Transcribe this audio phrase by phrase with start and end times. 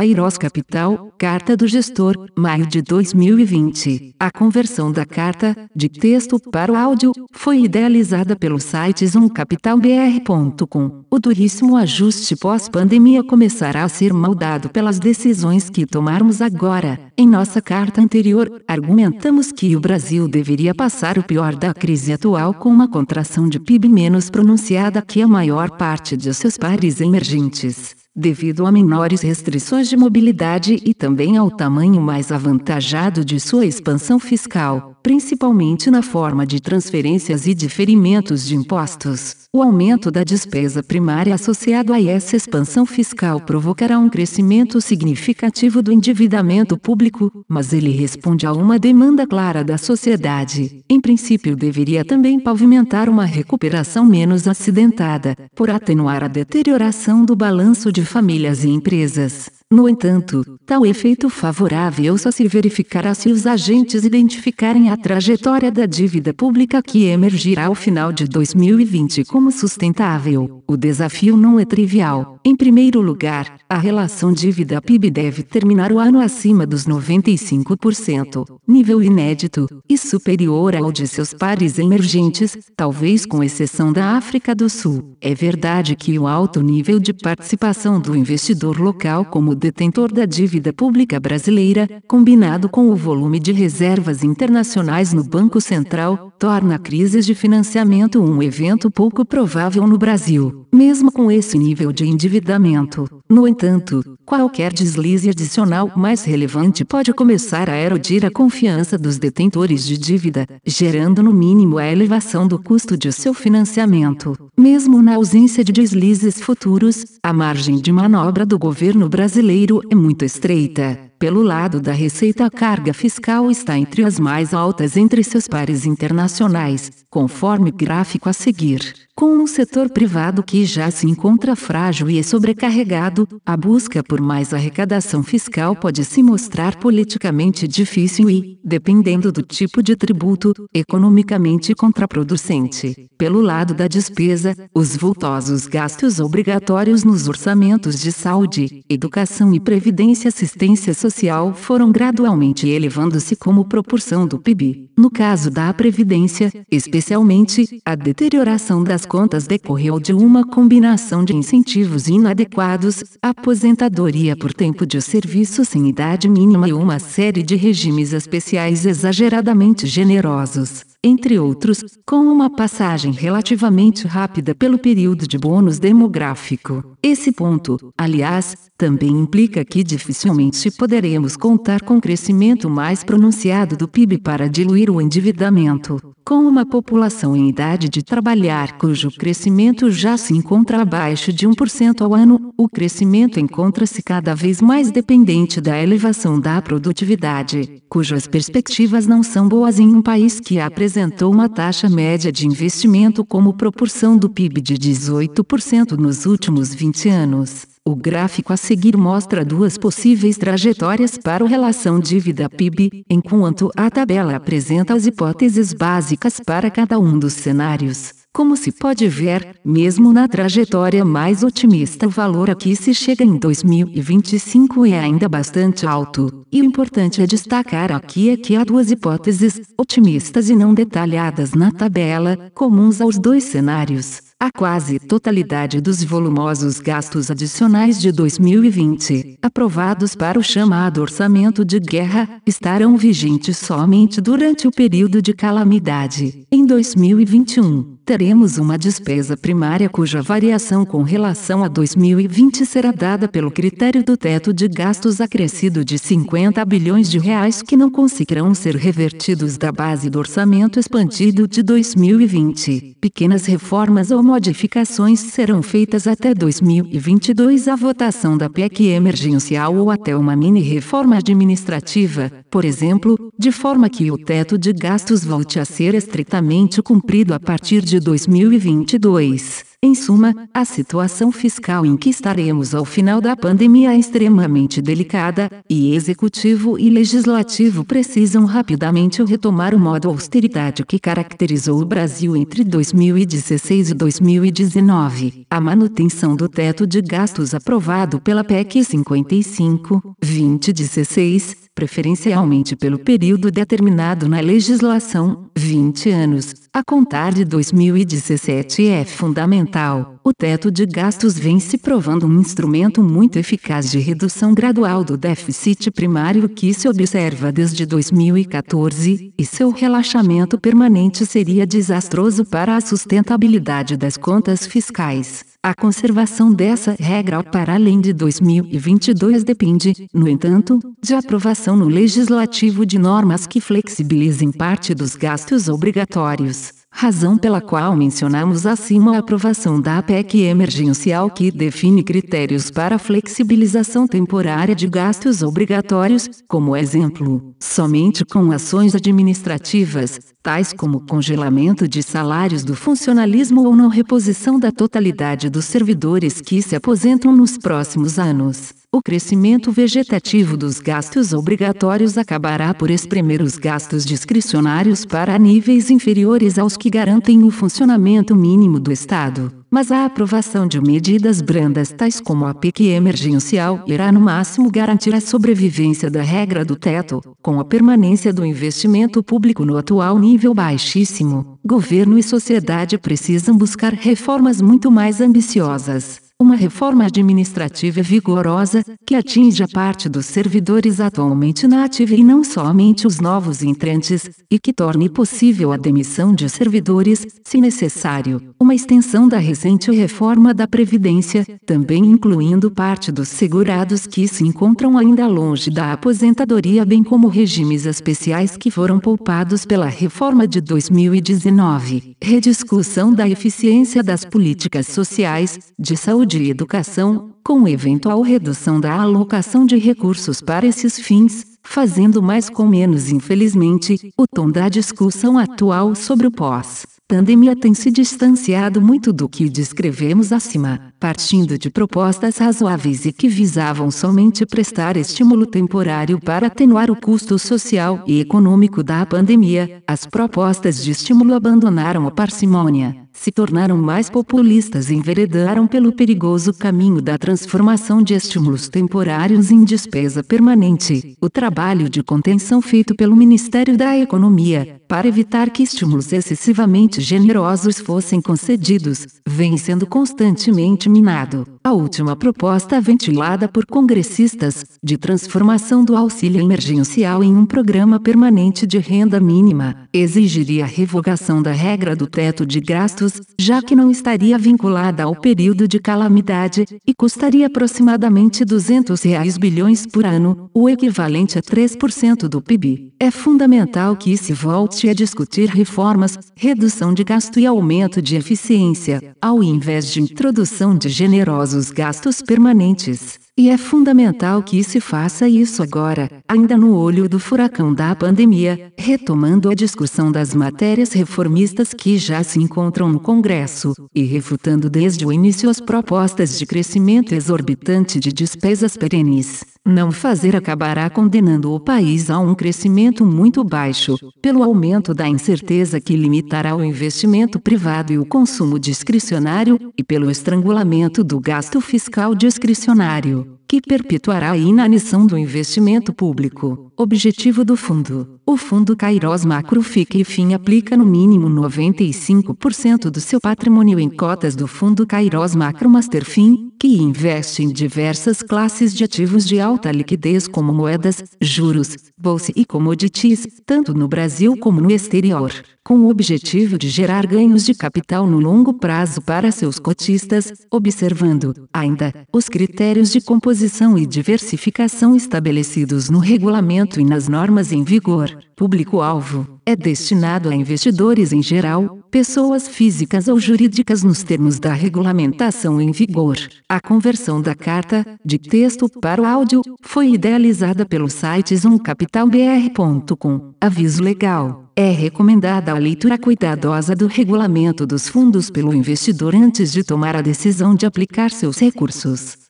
[0.00, 4.14] Kairos Capital, Carta do Gestor, maio de 2020.
[4.18, 11.04] A conversão da carta, de texto para o áudio, foi idealizada pelo site zoomcapitalbr.com.
[11.10, 16.98] O duríssimo ajuste pós-pandemia começará a ser moldado pelas decisões que tomarmos agora.
[17.14, 22.54] Em nossa carta anterior, argumentamos que o Brasil deveria passar o pior da crise atual
[22.54, 27.99] com uma contração de PIB menos pronunciada que a maior parte de seus pares emergentes
[28.14, 34.18] devido a menores restrições de mobilidade e também ao tamanho mais avantajado de sua expansão
[34.18, 39.36] fiscal, principalmente na forma de transferências e diferimentos de impostos.
[39.52, 45.92] O aumento da despesa primária associado a essa expansão fiscal provocará um crescimento significativo do
[45.92, 50.84] endividamento público, mas ele responde a uma demanda clara da sociedade.
[50.88, 57.90] Em princípio, deveria também pavimentar uma recuperação menos acidentada, por atenuar a deterioração do balanço
[57.92, 59.59] de famílias e empresas.
[59.72, 65.86] No entanto, tal efeito favorável só se verificará se os agentes identificarem a trajetória da
[65.86, 70.60] dívida pública que emergirá ao final de 2020 como sustentável.
[70.66, 72.40] O desafio não é trivial.
[72.44, 79.68] Em primeiro lugar, a relação dívida-PIB deve terminar o ano acima dos 95%, nível inédito,
[79.88, 85.16] e superior ao de seus pares emergentes, talvez com exceção da África do Sul.
[85.20, 90.72] É verdade que o alto nível de participação do investidor local como detentor da dívida
[90.72, 97.20] pública brasileira, combinado com o volume de reservas internacionais no Banco Central, torna a crise
[97.20, 103.06] de financiamento um evento pouco provável no Brasil, mesmo com esse nível de endividamento.
[103.28, 109.86] No entanto, qualquer deslize adicional mais relevante pode começar a erodir a confiança dos detentores
[109.86, 114.34] de dívida, gerando no mínimo a elevação do custo de seu financiamento.
[114.58, 119.49] Mesmo na ausência de deslizes futuros, a margem de manobra do governo brasileiro
[119.90, 120.96] é muito estreita.
[121.18, 125.84] Pelo lado da receita, a carga fiscal está entre as mais altas entre seus pares
[125.84, 128.80] internacionais, conforme gráfico a seguir.
[129.20, 134.54] Com um setor privado que já se encontra frágil e sobrecarregado, a busca por mais
[134.54, 143.10] arrecadação fiscal pode se mostrar politicamente difícil e, dependendo do tipo de tributo, economicamente contraproducente.
[143.18, 150.28] Pelo lado da despesa, os vultosos gastos obrigatórios nos orçamentos de saúde, educação e previdência
[150.28, 154.88] assistência social foram gradualmente elevando-se como proporção do PIB.
[154.96, 162.06] No caso da previdência, especialmente, a deterioração das contas decorreu de uma combinação de incentivos
[162.06, 168.86] inadequados, aposentadoria por tempo de serviço sem idade mínima e uma série de regimes especiais
[168.86, 176.96] exageradamente generosos entre outros, com uma passagem relativamente rápida pelo período de bônus demográfico.
[177.02, 184.18] Esse ponto, aliás, também implica que dificilmente poderemos contar com crescimento mais pronunciado do PIB
[184.18, 185.98] para diluir o endividamento.
[186.22, 192.02] Com uma população em idade de trabalhar cujo crescimento já se encontra abaixo de 1%
[192.02, 199.04] ao ano, o crescimento encontra-se cada vez mais dependente da elevação da produtividade, cujas perspectivas
[199.04, 204.16] não são boas em um país que apresentou uma taxa média de investimento como proporção
[204.16, 207.66] do PIB de 18% nos últimos 20 anos.
[207.84, 214.36] O gráfico a seguir mostra duas possíveis trajetórias para a relação dívida-PIB, enquanto a tabela
[214.36, 218.19] apresenta as hipóteses básicas para cada um dos cenários.
[218.32, 223.24] Como se pode ver, mesmo na trajetória mais otimista, o valor a que se chega
[223.24, 226.46] em 2025 é ainda bastante alto.
[226.50, 231.54] E o importante é destacar aqui é que há duas hipóteses, otimistas e não detalhadas
[231.54, 234.22] na tabela, comuns aos dois cenários.
[234.42, 241.78] A quase totalidade dos volumosos gastos adicionais de 2020, aprovados para o chamado orçamento de
[241.78, 246.46] guerra, estarão vigentes somente durante o período de calamidade.
[246.50, 253.52] Em 2021, teremos uma despesa primária cuja variação com relação a 2020 será dada pelo
[253.52, 258.74] critério do teto de gastos acrescido de 50 bilhões de reais que não conseguirão ser
[258.74, 262.96] revertidos da base do orçamento expandido de 2020.
[263.00, 270.16] Pequenas reformas ou modificações serão feitas até 2022 a votação da PEC emergencial ou até
[270.16, 275.64] uma mini reforma administrativa, por exemplo, de forma que o teto de gastos volte a
[275.64, 279.64] ser estritamente cumprido a partir de de 2022.
[279.82, 285.50] Em suma, a situação fiscal em que estaremos ao final da pandemia é extremamente delicada,
[285.68, 292.62] e executivo e legislativo precisam rapidamente retomar o modo austeridade que caracterizou o Brasil entre
[292.62, 295.46] 2016 e 2019.
[295.50, 304.28] A manutenção do teto de gastos aprovado pela PEC 55, 2016, preferencialmente pelo período determinado
[304.28, 310.19] na legislação, 20 anos, a contar de 2017 é fundamental.
[310.22, 315.16] O teto de gastos vem se provando um instrumento muito eficaz de redução gradual do
[315.16, 322.82] déficit primário que se observa desde 2014, e seu relaxamento permanente seria desastroso para a
[322.82, 325.42] sustentabilidade das contas fiscais.
[325.62, 332.84] A conservação dessa regra para além de 2022 depende, no entanto, de aprovação no legislativo
[332.84, 339.80] de normas que flexibilizem parte dos gastos obrigatórios razão pela qual mencionamos acima a aprovação
[339.80, 348.24] da PEC emergencial que define critérios para flexibilização temporária de gastos obrigatórios, como exemplo, somente
[348.24, 355.48] com ações administrativas, tais como congelamento de salários do funcionalismo ou não reposição da totalidade
[355.48, 358.79] dos servidores que se aposentam nos próximos anos.
[358.92, 366.58] O crescimento vegetativo dos gastos obrigatórios acabará por espremer os gastos discricionários para níveis inferiores
[366.58, 369.52] aos que garantem o funcionamento mínimo do Estado.
[369.70, 375.14] Mas a aprovação de medidas brandas tais como a PEC emergencial irá no máximo garantir
[375.14, 380.52] a sobrevivência da regra do teto, com a permanência do investimento público no atual nível
[380.52, 381.60] baixíssimo.
[381.64, 389.66] Governo e sociedade precisam buscar reformas muito mais ambiciosas uma reforma administrativa vigorosa, que atinja
[389.68, 395.10] parte dos servidores atualmente na ativa e não somente os novos entrantes, e que torne
[395.10, 402.06] possível a demissão de servidores, se necessário, uma extensão da recente reforma da Previdência, também
[402.06, 408.56] incluindo parte dos segurados que se encontram ainda longe da aposentadoria, bem como regimes especiais
[408.56, 416.29] que foram poupados pela reforma de 2019, rediscussão da eficiência das políticas sociais, de saúde
[416.38, 422.66] de educação, com eventual redução da alocação de recursos para esses fins, fazendo mais com
[422.66, 423.10] menos.
[423.10, 429.28] Infelizmente, o tom da discussão atual sobre o pós pandemia tem se distanciado muito do
[429.28, 436.46] que descrevemos acima, partindo de propostas razoáveis e que visavam somente prestar estímulo temporário para
[436.46, 439.82] atenuar o custo social e econômico da pandemia.
[439.88, 446.54] As propostas de estímulo abandonaram a parcimônia se tornaram mais populistas e enveredaram pelo perigoso
[446.54, 451.14] caminho da transformação de estímulos temporários em despesa permanente.
[451.20, 457.78] O trabalho de contenção feito pelo Ministério da Economia, para evitar que estímulos excessivamente generosos
[457.78, 461.46] fossem concedidos, vem sendo constantemente minado.
[461.62, 468.66] A última proposta ventilada por congressistas, de transformação do auxílio emergencial em um programa permanente
[468.66, 473.90] de renda mínima, exigiria a revogação da regra do teto de gastos, já que não
[473.90, 480.68] estaria vinculada ao período de calamidade, e custaria aproximadamente 200 reais bilhões por ano, o
[480.68, 482.92] equivalente a 3% do PIB.
[482.98, 489.14] É fundamental que se volte a discutir reformas, redução de gasto e aumento de eficiência,
[489.22, 493.18] ao invés de introdução de generosos os gastos permanentes.
[493.40, 498.70] E é fundamental que se faça isso agora, ainda no olho do furacão da pandemia,
[498.76, 505.06] retomando a discussão das matérias reformistas que já se encontram no Congresso, e refutando desde
[505.06, 509.42] o início as propostas de crescimento exorbitante de despesas perenes.
[509.70, 515.80] Não fazer acabará condenando o país a um crescimento muito baixo, pelo aumento da incerteza
[515.80, 522.16] que limitará o investimento privado e o consumo discricionário, e pelo estrangulamento do gasto fiscal
[522.16, 526.70] discricionário que perpetuará a inanição do investimento público.
[526.76, 533.00] Objetivo do fundo: o fundo Kairos Macro fica e fim aplica no mínimo 95% do
[533.00, 538.72] seu patrimônio em cotas do fundo Kairos Macro Master Fim, que investe em diversas classes
[538.72, 544.60] de ativos de alta liquidez como moedas, juros, bolsa e commodities, tanto no Brasil como
[544.60, 545.32] no exterior
[545.70, 551.32] com o objetivo de gerar ganhos de capital no longo prazo para seus cotistas, observando,
[551.52, 558.10] ainda, os critérios de composição e diversificação estabelecidos no regulamento e nas normas em vigor.
[558.34, 565.60] Público-alvo é destinado a investidores em geral, pessoas físicas ou jurídicas nos termos da regulamentação
[565.60, 566.16] em vigor.
[566.48, 573.32] A conversão da carta, de texto para o áudio, foi idealizada pelo site zoomcapitalbr.com.
[573.40, 574.50] Aviso legal.
[574.56, 580.02] É recomendada a leitura cuidadosa do regulamento dos fundos pelo investidor antes de tomar a
[580.02, 582.29] decisão de aplicar seus recursos.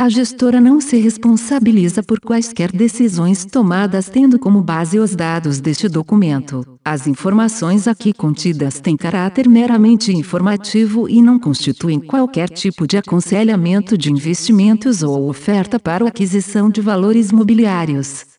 [0.00, 5.90] A gestora não se responsabiliza por quaisquer decisões tomadas tendo como base os dados deste
[5.90, 6.64] documento.
[6.82, 13.98] As informações aqui contidas têm caráter meramente informativo e não constituem qualquer tipo de aconselhamento
[13.98, 18.29] de investimentos ou oferta para aquisição de valores mobiliários.